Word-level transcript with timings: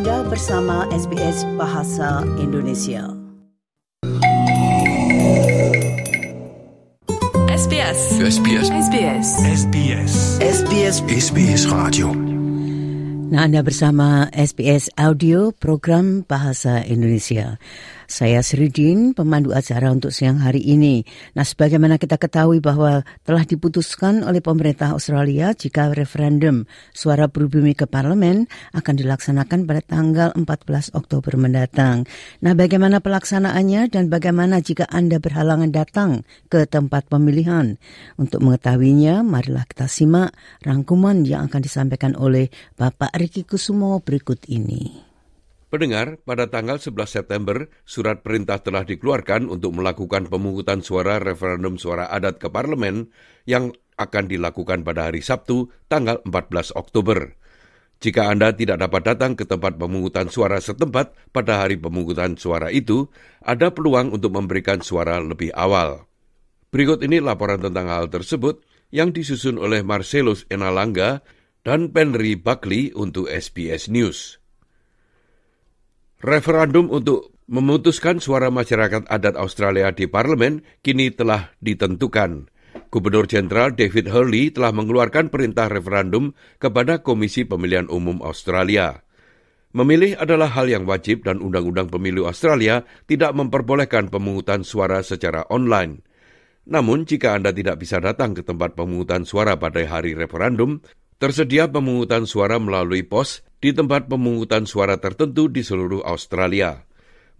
Anda 0.00 0.24
bersama 0.32 0.88
SBS 0.96 1.44
Bahasa 1.60 2.24
Indonesia. 2.40 3.04
SBS. 7.52 8.00
SBS. 8.16 8.66
SBS. 8.88 9.28
SBS. 9.44 10.12
SBS 10.40 10.96
SBS 11.04 11.62
Radio. 11.68 12.16
Nah, 13.28 13.44
Anda 13.44 13.60
bersama 13.60 14.32
SBS 14.32 14.88
Audio 14.96 15.52
Program 15.52 16.24
Bahasa 16.24 16.80
Indonesia. 16.80 17.60
Saya 18.10 18.42
Sridin, 18.42 19.14
pemandu 19.14 19.54
acara 19.54 19.94
untuk 19.94 20.10
siang 20.10 20.42
hari 20.42 20.58
ini. 20.66 21.06
Nah, 21.38 21.46
sebagaimana 21.46 21.94
kita 21.94 22.18
ketahui 22.18 22.58
bahwa 22.58 23.06
telah 23.22 23.46
diputuskan 23.46 24.26
oleh 24.26 24.42
pemerintah 24.42 24.98
Australia 24.98 25.54
jika 25.54 25.94
referendum 25.94 26.66
suara 26.90 27.30
pribumi 27.30 27.70
ke 27.78 27.86
parlemen 27.86 28.50
akan 28.74 28.94
dilaksanakan 28.98 29.62
pada 29.62 29.82
tanggal 29.86 30.28
14 30.34 30.90
Oktober 30.98 31.38
mendatang. 31.38 32.02
Nah, 32.42 32.58
bagaimana 32.58 32.98
pelaksanaannya 32.98 33.94
dan 33.94 34.10
bagaimana 34.10 34.58
jika 34.58 34.90
Anda 34.90 35.22
berhalangan 35.22 35.70
datang 35.70 36.26
ke 36.50 36.66
tempat 36.66 37.06
pemilihan? 37.06 37.78
Untuk 38.18 38.42
mengetahuinya, 38.42 39.22
marilah 39.22 39.62
kita 39.70 39.86
simak 39.86 40.34
rangkuman 40.66 41.22
yang 41.22 41.46
akan 41.46 41.62
disampaikan 41.62 42.18
oleh 42.18 42.50
Bapak 42.74 43.14
Riki 43.14 43.46
Kusumo 43.46 44.02
berikut 44.02 44.50
ini. 44.50 45.09
Pendengar, 45.70 46.18
pada 46.26 46.50
tanggal 46.50 46.82
11 46.82 47.06
September, 47.06 47.70
surat 47.86 48.26
perintah 48.26 48.58
telah 48.58 48.82
dikeluarkan 48.82 49.46
untuk 49.46 49.70
melakukan 49.78 50.26
pemungutan 50.26 50.82
suara 50.82 51.22
referendum 51.22 51.78
suara 51.78 52.10
adat 52.10 52.42
ke 52.42 52.50
parlemen 52.50 53.14
yang 53.46 53.70
akan 53.94 54.26
dilakukan 54.26 54.82
pada 54.82 55.06
hari 55.06 55.22
Sabtu, 55.22 55.70
tanggal 55.86 56.18
14 56.26 56.74
Oktober. 56.74 57.38
Jika 58.02 58.34
Anda 58.34 58.50
tidak 58.50 58.82
dapat 58.82 59.14
datang 59.14 59.38
ke 59.38 59.46
tempat 59.46 59.78
pemungutan 59.78 60.26
suara 60.26 60.58
setempat 60.58 61.30
pada 61.30 61.62
hari 61.62 61.78
pemungutan 61.78 62.34
suara 62.34 62.74
itu, 62.74 63.06
ada 63.38 63.70
peluang 63.70 64.10
untuk 64.10 64.34
memberikan 64.34 64.82
suara 64.82 65.22
lebih 65.22 65.54
awal. 65.54 66.10
Berikut 66.74 66.98
ini 67.06 67.22
laporan 67.22 67.62
tentang 67.62 67.86
hal 67.86 68.10
tersebut 68.10 68.66
yang 68.90 69.14
disusun 69.14 69.54
oleh 69.54 69.86
Marcelus 69.86 70.50
Enalanga 70.50 71.22
dan 71.62 71.94
Penry 71.94 72.34
Buckley 72.34 72.90
untuk 72.90 73.30
SBS 73.30 73.86
News. 73.86 74.39
Referendum 76.20 76.92
untuk 76.92 77.32
memutuskan 77.48 78.20
suara 78.20 78.52
masyarakat 78.52 79.08
adat 79.08 79.40
Australia 79.40 79.88
di 79.88 80.04
parlemen 80.04 80.60
kini 80.84 81.08
telah 81.08 81.56
ditentukan. 81.64 82.52
Gubernur 82.92 83.24
Jenderal 83.24 83.72
David 83.72 84.12
Hurley 84.12 84.52
telah 84.52 84.68
mengeluarkan 84.76 85.32
perintah 85.32 85.72
referendum 85.72 86.36
kepada 86.60 87.00
Komisi 87.00 87.48
Pemilihan 87.48 87.88
Umum 87.88 88.20
Australia. 88.20 89.00
Memilih 89.72 90.20
adalah 90.20 90.52
hal 90.52 90.68
yang 90.68 90.84
wajib 90.84 91.24
dan 91.24 91.40
Undang-Undang 91.40 91.88
Pemilu 91.88 92.28
Australia 92.28 92.84
tidak 93.08 93.32
memperbolehkan 93.32 94.12
pemungutan 94.12 94.60
suara 94.60 95.00
secara 95.00 95.48
online. 95.48 96.04
Namun, 96.68 97.08
jika 97.08 97.32
Anda 97.32 97.54
tidak 97.56 97.80
bisa 97.80 97.96
datang 97.96 98.36
ke 98.36 98.44
tempat 98.44 98.76
pemungutan 98.76 99.24
suara 99.24 99.56
pada 99.56 99.80
hari 99.88 100.12
referendum, 100.12 100.84
Tersedia 101.20 101.68
pemungutan 101.68 102.24
suara 102.24 102.56
melalui 102.56 103.04
pos 103.04 103.44
di 103.60 103.76
tempat 103.76 104.08
pemungutan 104.08 104.64
suara 104.64 104.96
tertentu 104.96 105.46
di 105.52 105.60
seluruh 105.60 106.00
Australia. 106.02 106.84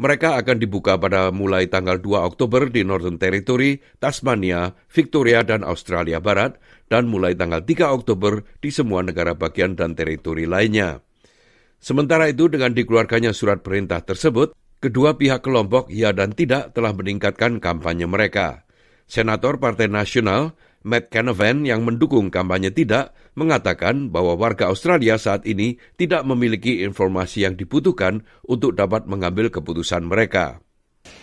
Mereka 0.00 0.40
akan 0.40 0.56
dibuka 0.56 0.96
pada 0.96 1.28
mulai 1.28 1.68
tanggal 1.68 2.00
2 2.00 2.24
Oktober 2.24 2.72
di 2.72 2.80
Northern 2.88 3.20
Territory, 3.20 3.84
Tasmania, 4.00 4.72
Victoria, 4.88 5.44
dan 5.44 5.60
Australia 5.60 6.24
Barat, 6.24 6.56
dan 6.88 7.04
mulai 7.04 7.36
tanggal 7.36 7.60
3 7.60 7.92
Oktober 7.92 8.41
di 8.64 8.72
semua 8.72 9.04
negara 9.04 9.36
bagian 9.36 9.76
dan 9.76 9.92
teritori 9.92 10.48
lainnya. 10.48 11.04
Sementara 11.80 12.32
itu, 12.32 12.48
dengan 12.48 12.72
dikeluarkannya 12.72 13.36
surat 13.36 13.60
perintah 13.60 14.00
tersebut, 14.00 14.56
kedua 14.80 15.20
pihak 15.20 15.44
kelompok 15.44 15.92
ya 15.92 16.16
dan 16.16 16.32
tidak 16.32 16.72
telah 16.72 16.97
meningkatkan 16.97 17.60
kampanye 17.60 18.08
mereka. 18.08 18.64
Senator 19.04 19.60
Partai 19.60 19.92
Nasional 19.92 20.56
Matt 20.81 21.12
Canavan 21.12 21.69
yang 21.69 21.84
mendukung 21.84 22.32
kampanye 22.32 22.72
tidak 22.72 23.12
mengatakan 23.38 24.10
bahwa 24.10 24.34
warga 24.34 24.68
Australia 24.70 25.16
saat 25.16 25.46
ini 25.46 25.78
tidak 25.96 26.26
memiliki 26.26 26.82
informasi 26.82 27.46
yang 27.46 27.54
dibutuhkan 27.54 28.26
untuk 28.46 28.74
dapat 28.74 29.06
mengambil 29.06 29.50
keputusan 29.50 30.06
mereka. 30.06 30.62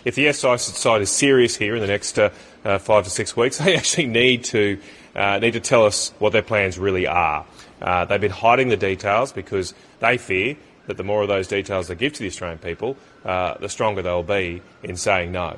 If 0.06 0.16
the 0.16 0.32
SI 0.34 0.58
side 0.58 1.02
is 1.02 1.12
serious 1.12 1.56
here 1.56 1.76
in 1.76 1.82
the 1.82 1.88
next 1.88 2.18
uh, 2.18 2.30
uh, 2.66 2.78
five 2.78 3.04
to 3.06 3.12
six 3.12 3.38
weeks, 3.38 3.58
they 3.62 3.76
actually 3.76 4.08
need 4.08 4.44
to 4.52 4.80
uh, 5.16 5.38
need 5.40 5.54
to 5.54 5.62
tell 5.62 5.86
us 5.86 6.14
what 6.20 6.34
their 6.34 6.46
plans 6.46 6.78
really 6.78 7.06
are. 7.06 7.46
Uh, 7.82 8.06
they've 8.06 8.22
been 8.22 8.32
hiding 8.32 8.70
the 8.70 8.78
details 8.78 9.32
because 9.32 9.74
they 10.00 10.18
fear 10.18 10.58
that 10.88 10.98
the 10.98 11.04
more 11.04 11.22
of 11.22 11.28
those 11.28 11.48
details 11.48 11.88
they 11.88 11.96
give 11.96 12.14
to 12.14 12.20
the 12.20 12.28
Australian 12.28 12.58
people, 12.58 12.98
uh, 13.26 13.58
the 13.60 13.70
stronger 13.70 14.02
they'll 14.02 14.24
be 14.24 14.62
in 14.84 14.96
saying 14.96 15.32
no. 15.32 15.58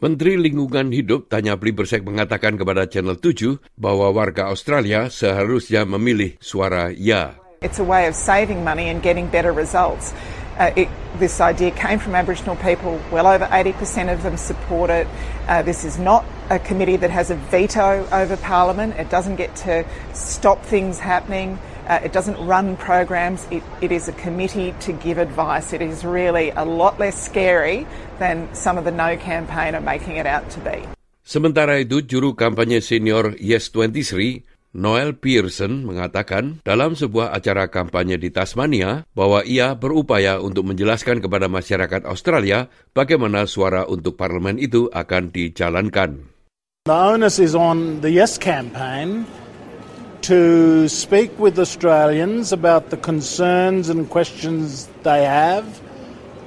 Menteri 0.00 0.40
Lingkungan 0.40 0.96
Hidup 0.96 1.28
Tanya 1.28 1.60
Plibersek 1.60 2.00
mengatakan 2.00 2.56
kepada 2.56 2.88
Channel 2.88 3.20
7 3.20 3.60
bahwa 3.76 4.08
warga 4.08 4.48
Australia 4.48 5.12
seharusnya 5.12 5.84
memilih 5.84 6.40
suara 6.40 6.88
ya. 6.88 7.36
It's 7.60 7.76
a 7.76 7.84
way 7.84 8.08
of 8.08 8.16
saving 8.16 8.64
money 8.64 8.88
and 8.88 9.04
getting 9.04 9.28
better 9.28 9.52
results. 9.52 10.16
Uh, 10.56 10.72
it, 10.72 10.88
this 11.20 11.36
idea 11.44 11.68
came 11.76 12.00
from 12.00 12.16
Aboriginal 12.16 12.56
people. 12.64 12.96
Well 13.12 13.28
over 13.28 13.44
80% 13.44 14.08
of 14.08 14.24
them 14.24 14.40
support 14.40 14.88
it. 14.88 15.04
Uh, 15.44 15.60
this 15.60 15.84
is 15.84 16.00
not 16.00 16.24
a 16.48 16.56
committee 16.56 16.96
that 16.96 17.12
has 17.12 17.28
a 17.28 17.36
veto 17.52 18.08
over 18.08 18.40
Parliament. 18.40 18.96
It 18.96 19.12
doesn't 19.12 19.36
get 19.36 19.52
to 19.68 19.84
stop 20.16 20.64
things 20.64 20.96
happening. 20.96 21.60
Uh, 21.90 21.98
it 22.06 22.14
doesn't 22.14 22.38
run 22.46 22.78
programs. 22.78 23.50
It, 23.50 23.66
it 23.82 23.90
is 23.90 24.06
a 24.06 24.14
committee 24.14 24.70
to 24.86 24.94
give 24.94 25.18
advice. 25.18 25.74
It 25.74 25.82
is 25.82 26.06
really 26.06 26.54
a 26.54 26.62
lot 26.62 27.02
less 27.02 27.18
scary 27.18 27.82
than 28.22 28.46
some 28.54 28.78
of 28.78 28.86
the 28.86 28.94
no 28.94 29.18
campaign 29.18 29.74
are 29.74 29.82
making 29.82 30.14
it 30.14 30.22
out 30.22 30.46
to 30.54 30.62
be. 30.62 30.86
Sementara 31.26 31.82
itu, 31.82 31.98
juru 32.06 32.38
kampanye 32.38 32.78
senior 32.78 33.34
Yes 33.42 33.74
23, 33.74 34.46
Noel 34.78 35.18
Pearson 35.18 35.82
mengatakan 35.82 36.62
dalam 36.62 36.94
sebuah 36.94 37.34
acara 37.34 37.66
kampanye 37.66 38.22
di 38.22 38.30
Tasmania 38.30 39.02
bahwa 39.10 39.42
ia 39.42 39.74
berupaya 39.74 40.38
untuk 40.38 40.70
menjelaskan 40.70 41.18
kepada 41.18 41.50
masyarakat 41.50 42.06
Australia 42.06 42.70
bagaimana 42.94 43.50
suara 43.50 43.82
untuk 43.90 44.14
parlemen 44.14 44.62
itu 44.62 44.86
akan 44.94 45.34
dijalankan. 45.34 46.30
The 46.86 46.94
onus 46.94 47.42
is 47.42 47.58
on 47.58 47.98
the 47.98 48.14
Yes 48.14 48.38
campaign 48.38 49.26
to 50.22 50.88
speak 50.88 51.38
with 51.38 51.58
Australians 51.58 52.52
about 52.52 52.90
the 52.90 52.96
concerns 52.96 53.88
and 53.88 54.08
questions 54.08 54.88
they 55.02 55.24
have, 55.24 55.80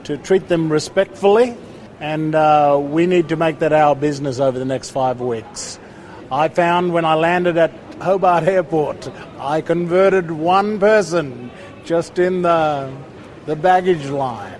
to 0.04 0.18
treat 0.18 0.48
them 0.48 0.72
respectfully, 0.72 1.58
and 2.00 2.36
uh, 2.36 2.80
we 2.82 3.08
need 3.08 3.30
to 3.30 3.36
make 3.36 3.60
that 3.60 3.74
our 3.74 3.96
business 3.96 4.40
over 4.40 4.60
the 4.60 4.66
next 4.66 4.92
five 4.92 5.22
weeks. 5.22 5.80
I 6.32 6.50
found 6.50 6.94
when 6.94 7.06
I 7.06 7.16
landed 7.16 7.58
at 7.58 7.72
Hobart 8.02 8.44
Airport, 8.44 9.10
I 9.40 9.62
converted 9.62 10.32
one 10.32 10.80
person 10.80 11.52
just 11.86 12.20
in 12.20 12.42
the, 12.42 12.92
the 13.46 13.56
baggage 13.56 14.06
line 14.08 14.60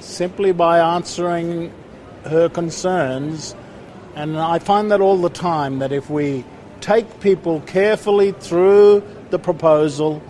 simply 0.00 0.52
by 0.52 0.78
answering 0.78 1.72
her 2.24 2.48
concerns. 2.48 3.54
And 4.14 4.38
I 4.38 4.58
find 4.58 4.90
that 4.90 5.00
all 5.00 5.18
the 5.18 5.28
time 5.28 5.78
that 5.80 5.92
if 5.92 6.10
we 6.10 6.44
take 6.80 7.06
people 7.18 7.62
carefully 7.66 8.34
through 8.38 9.02
the 9.30 9.38
proposal. 9.38 10.22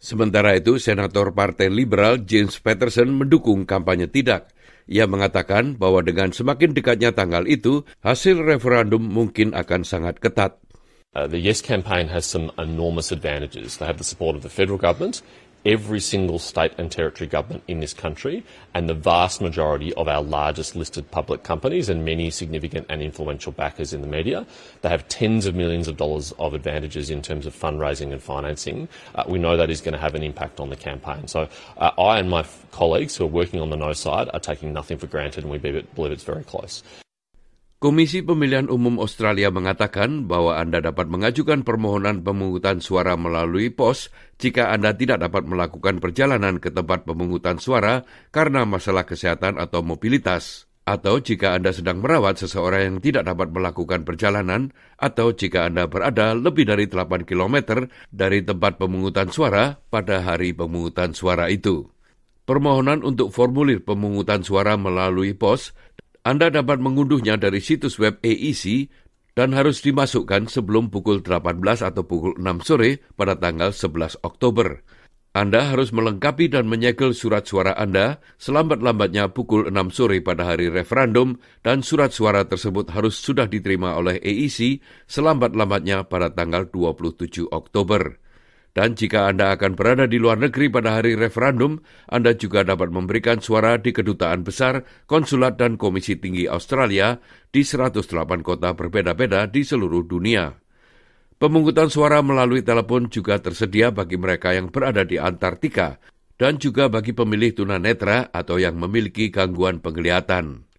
Sementara 0.00 0.56
itu, 0.56 0.80
Senator 0.80 1.28
Partai 1.28 1.68
Liberal 1.68 2.24
James 2.24 2.56
Patterson 2.56 3.12
mendukung 3.12 3.68
kampanye 3.68 4.08
tidak. 4.08 4.48
Ia 4.88 5.04
mengatakan 5.04 5.76
bahwa 5.76 6.00
dengan 6.00 6.32
semakin 6.32 6.72
dekatnya 6.72 7.12
tanggal 7.12 7.44
itu, 7.44 7.84
hasil 8.00 8.40
referendum 8.40 9.04
mungkin 9.04 9.52
akan 9.52 9.84
sangat 9.84 10.16
ketat. 10.18 10.56
Uh, 11.10 11.26
the 11.26 11.42
Yes 11.42 11.60
campaign 11.60 12.06
has 12.06 12.22
some 12.22 12.54
enormous 12.54 13.10
advantages. 13.10 13.76
They 13.76 13.84
have 13.84 13.98
the 13.98 14.06
support 14.06 14.38
of 14.38 14.46
the 14.46 14.48
federal 14.48 14.78
government, 14.78 15.26
every 15.64 16.00
single 16.00 16.38
state 16.38 16.72
and 16.78 16.90
territory 16.90 17.28
government 17.28 17.62
in 17.68 17.80
this 17.80 17.92
country 17.92 18.44
and 18.74 18.88
the 18.88 18.94
vast 18.94 19.40
majority 19.40 19.92
of 19.94 20.08
our 20.08 20.22
largest 20.22 20.74
listed 20.74 21.10
public 21.10 21.42
companies 21.42 21.88
and 21.88 22.04
many 22.04 22.30
significant 22.30 22.86
and 22.88 23.02
influential 23.02 23.52
backers 23.52 23.92
in 23.92 24.00
the 24.00 24.06
media. 24.06 24.46
They 24.82 24.88
have 24.88 25.06
tens 25.08 25.46
of 25.46 25.54
millions 25.54 25.88
of 25.88 25.96
dollars 25.96 26.32
of 26.38 26.54
advantages 26.54 27.10
in 27.10 27.22
terms 27.22 27.46
of 27.46 27.54
fundraising 27.54 28.12
and 28.12 28.22
financing. 28.22 28.88
Uh, 29.14 29.24
we 29.26 29.38
know 29.38 29.56
that 29.56 29.70
is 29.70 29.80
going 29.80 29.94
to 29.94 30.00
have 30.00 30.14
an 30.14 30.22
impact 30.22 30.60
on 30.60 30.70
the 30.70 30.76
campaign. 30.76 31.28
So 31.28 31.48
uh, 31.76 31.90
I 31.98 32.18
and 32.18 32.30
my 32.30 32.46
colleagues 32.70 33.16
who 33.16 33.24
are 33.24 33.28
working 33.28 33.60
on 33.60 33.70
the 33.70 33.76
no 33.76 33.92
side 33.92 34.30
are 34.32 34.40
taking 34.40 34.72
nothing 34.72 34.98
for 34.98 35.06
granted 35.06 35.44
and 35.44 35.50
we 35.50 35.58
believe 35.58 36.12
it's 36.12 36.24
very 36.24 36.44
close. 36.44 36.82
Komisi 37.80 38.20
Pemilihan 38.20 38.68
Umum 38.68 39.00
Australia 39.00 39.48
mengatakan 39.48 40.28
bahwa 40.28 40.60
Anda 40.60 40.84
dapat 40.84 41.08
mengajukan 41.08 41.64
permohonan 41.64 42.20
pemungutan 42.20 42.84
suara 42.84 43.16
melalui 43.16 43.72
pos 43.72 44.12
jika 44.36 44.68
Anda 44.68 44.92
tidak 44.92 45.24
dapat 45.24 45.48
melakukan 45.48 45.96
perjalanan 45.96 46.60
ke 46.60 46.68
tempat 46.68 47.08
pemungutan 47.08 47.56
suara 47.56 48.04
karena 48.36 48.68
masalah 48.68 49.08
kesehatan 49.08 49.56
atau 49.56 49.80
mobilitas, 49.80 50.68
atau 50.84 51.24
jika 51.24 51.56
Anda 51.56 51.72
sedang 51.72 52.04
merawat 52.04 52.44
seseorang 52.44 52.84
yang 52.84 52.96
tidak 53.00 53.24
dapat 53.24 53.48
melakukan 53.48 54.04
perjalanan, 54.04 54.76
atau 55.00 55.32
jika 55.32 55.64
Anda 55.64 55.88
berada 55.88 56.36
lebih 56.36 56.68
dari 56.68 56.84
8 56.84 57.24
km 57.24 57.88
dari 58.12 58.44
tempat 58.44 58.76
pemungutan 58.76 59.32
suara 59.32 59.80
pada 59.88 60.20
hari 60.20 60.52
pemungutan 60.52 61.16
suara 61.16 61.48
itu. 61.48 61.88
permohonan 62.50 63.06
untuk 63.06 63.30
formulir 63.30 63.78
pemungutan 63.86 64.42
suara 64.42 64.74
melalui 64.74 65.38
pos, 65.38 65.70
Anda 66.20 66.52
dapat 66.52 66.84
mengunduhnya 66.84 67.40
dari 67.40 67.64
situs 67.64 67.96
web 67.96 68.20
AEC 68.20 68.92
dan 69.32 69.56
harus 69.56 69.80
dimasukkan 69.80 70.52
sebelum 70.52 70.92
pukul 70.92 71.24
18 71.24 71.56
atau 71.80 72.02
pukul 72.04 72.36
6 72.36 72.66
sore 72.66 73.00
pada 73.16 73.40
tanggal 73.40 73.72
11 73.72 74.20
Oktober. 74.20 74.84
Anda 75.30 75.70
harus 75.70 75.94
melengkapi 75.94 76.50
dan 76.50 76.66
menyegel 76.66 77.14
surat 77.14 77.46
suara 77.46 77.72
Anda 77.78 78.20
selambat-lambatnya 78.36 79.32
pukul 79.32 79.70
6 79.72 79.96
sore 79.96 80.20
pada 80.20 80.44
hari 80.44 80.68
referendum 80.68 81.40
dan 81.64 81.80
surat 81.80 82.12
suara 82.12 82.44
tersebut 82.44 82.90
harus 82.92 83.16
sudah 83.16 83.48
diterima 83.48 83.96
oleh 83.96 84.20
AEC 84.20 84.82
selambat-lambatnya 85.06 86.04
pada 86.04 86.28
tanggal 86.34 86.68
27 86.68 87.48
Oktober. 87.48 88.20
Dan 88.70 88.94
jika 88.94 89.26
Anda 89.26 89.58
akan 89.58 89.74
berada 89.74 90.06
di 90.06 90.22
luar 90.22 90.38
negeri 90.38 90.70
pada 90.70 91.02
hari 91.02 91.18
referendum, 91.18 91.82
Anda 92.06 92.38
juga 92.38 92.62
dapat 92.62 92.94
memberikan 92.94 93.42
suara 93.42 93.74
di 93.82 93.90
kedutaan 93.90 94.46
besar, 94.46 94.86
konsulat 95.10 95.58
dan 95.58 95.74
komisi 95.74 96.14
tinggi 96.14 96.46
Australia 96.46 97.18
di 97.50 97.66
108 97.66 98.06
kota 98.46 98.70
berbeda-beda 98.78 99.50
di 99.50 99.66
seluruh 99.66 100.06
dunia. 100.06 100.54
Pemungutan 101.40 101.90
suara 101.90 102.22
melalui 102.22 102.62
telepon 102.62 103.10
juga 103.10 103.42
tersedia 103.42 103.90
bagi 103.90 104.20
mereka 104.20 104.54
yang 104.54 104.70
berada 104.70 105.02
di 105.02 105.18
Antartika 105.18 105.98
dan 106.38 106.60
juga 106.62 106.86
bagi 106.86 107.10
pemilih 107.10 107.52
tunanetra 107.52 108.30
atau 108.30 108.60
yang 108.60 108.78
memiliki 108.78 109.34
gangguan 109.34 109.82
penglihatan. 109.82 110.69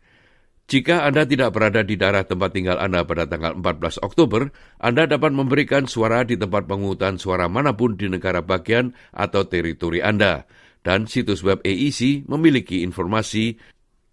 Jika 0.71 1.03
Anda 1.03 1.27
tidak 1.27 1.51
berada 1.51 1.83
di 1.83 1.99
daerah 1.99 2.23
tempat 2.23 2.55
tinggal 2.55 2.79
Anda 2.79 3.03
pada 3.03 3.27
tanggal 3.27 3.59
14 3.59 4.07
Oktober, 4.07 4.55
Anda 4.79 5.03
dapat 5.03 5.35
memberikan 5.35 5.83
suara 5.83 6.23
di 6.23 6.39
tempat 6.39 6.63
pemungutan 6.63 7.19
suara 7.19 7.51
mana 7.51 7.75
pun 7.75 7.99
di 7.99 8.07
negara 8.07 8.39
bagian 8.39 8.95
atau 9.11 9.43
teritori 9.43 9.99
Anda. 9.99 10.47
Dan 10.79 11.11
situs 11.11 11.43
web 11.43 11.59
AEC 11.67 12.23
memiliki 12.23 12.87
informasi 12.87 13.59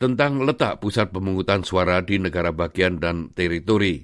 tentang 0.02 0.42
letak 0.42 0.82
pusat 0.82 1.14
pemungutan 1.14 1.62
suara 1.62 2.02
di 2.02 2.18
negara 2.18 2.50
bagian 2.50 2.98
dan 2.98 3.30
teritori. 3.38 4.02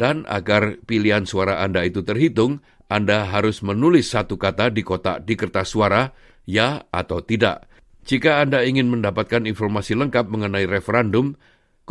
Dan 0.00 0.24
agar 0.24 0.80
pilihan 0.88 1.28
suara 1.28 1.60
Anda 1.60 1.84
itu 1.84 2.00
terhitung, 2.00 2.64
Anda 2.88 3.28
harus 3.28 3.60
menulis 3.60 4.08
satu 4.08 4.40
kata 4.40 4.72
di 4.72 4.80
kotak 4.80 5.28
di 5.28 5.36
kertas 5.36 5.76
suara, 5.76 6.08
ya 6.48 6.80
atau 6.88 7.20
tidak. 7.20 7.68
Jika 8.08 8.40
Anda 8.40 8.64
ingin 8.64 8.88
mendapatkan 8.88 9.44
informasi 9.44 9.92
lengkap 10.00 10.32
mengenai 10.32 10.64
referendum, 10.64 11.36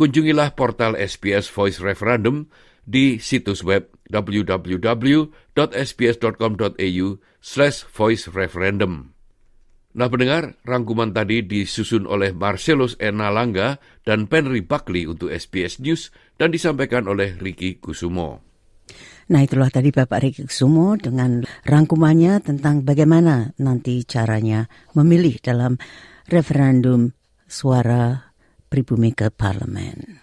kunjungilah 0.00 0.56
portal 0.56 0.96
SBS 0.96 1.52
Voice 1.52 1.76
Referendum 1.76 2.48
di 2.88 3.20
situs 3.20 3.60
web 3.60 3.92
www.sbs.com.au 4.08 5.28
voice 7.92 8.24
referendum. 8.32 9.12
Nah 9.90 10.08
pendengar, 10.08 10.56
rangkuman 10.64 11.12
tadi 11.12 11.44
disusun 11.44 12.08
oleh 12.08 12.32
Marcellus 12.32 12.96
Enalanga 12.96 13.76
dan 14.08 14.24
Penry 14.24 14.64
Buckley 14.64 15.04
untuk 15.04 15.28
SBS 15.28 15.84
News 15.84 16.08
dan 16.40 16.48
disampaikan 16.48 17.04
oleh 17.04 17.36
Ricky 17.36 17.76
Kusumo. 17.76 18.40
Nah 19.28 19.44
itulah 19.44 19.68
tadi 19.68 19.92
Bapak 19.92 20.24
Ricky 20.24 20.48
Kusumo 20.48 20.96
dengan 20.96 21.44
rangkumannya 21.68 22.40
tentang 22.40 22.88
bagaimana 22.88 23.52
nanti 23.60 24.00
caranya 24.08 24.64
memilih 24.96 25.36
dalam 25.44 25.76
referendum 26.30 27.12
suara 27.50 28.29
pribumi 28.70 29.10
ke 29.10 29.34
parlemen. 29.34 30.22